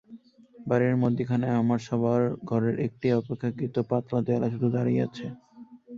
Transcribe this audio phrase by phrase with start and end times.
[0.67, 5.25] বাড়ির মধ্যিখানে আমার শোবার ঘরের একটি অপেক্ষাকৃত পাতলা দেয়াল শুধু দাঁড়িয়ে আছে।